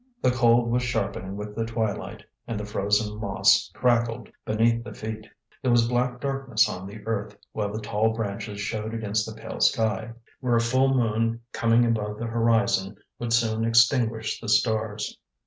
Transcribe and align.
The 0.19 0.31
cold 0.31 0.71
was 0.71 0.81
sharpening 0.81 1.37
with 1.37 1.53
the 1.53 1.63
twilight 1.63 2.23
and 2.47 2.59
the 2.59 2.65
frozen 2.65 3.19
moss 3.19 3.69
crackled 3.75 4.29
beneath 4.45 4.83
the 4.83 4.95
feet. 4.95 5.27
There 5.61 5.69
was 5.69 5.87
black 5.87 6.19
darkness 6.19 6.67
on 6.67 6.87
the 6.87 7.05
earth 7.05 7.37
while 7.51 7.71
the 7.71 7.81
tall 7.83 8.11
branches 8.11 8.59
showed 8.59 8.95
against 8.95 9.27
the 9.27 9.39
pale 9.39 9.59
sky, 9.59 10.13
where 10.39 10.55
a 10.55 10.59
full 10.59 10.91
moon 10.95 11.41
coming 11.51 11.85
above 11.85 12.17
the 12.17 12.25
horizon 12.25 12.95
would 13.19 13.31
soon 13.31 13.63
extinguish 13.63 14.41
the 14.41 14.49
stars. 14.49 15.19